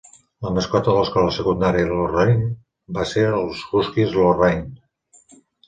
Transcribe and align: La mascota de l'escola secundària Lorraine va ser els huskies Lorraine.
La 0.45 0.51
mascota 0.53 0.87
de 0.95 1.03
l'escola 1.03 1.33
secundària 1.35 1.91
Lorraine 1.91 2.49
va 2.97 3.07
ser 3.13 3.29
els 3.43 3.63
huskies 3.83 4.19
Lorraine. 4.19 5.41